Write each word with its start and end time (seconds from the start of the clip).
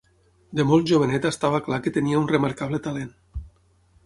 De 0.59 0.63
molt 0.69 0.87
jovenet 0.93 1.27
estava 1.31 1.61
clar 1.67 1.79
que 1.85 1.93
tenia 1.99 2.23
un 2.23 2.29
remarcable 2.35 2.81
talent. 2.89 3.17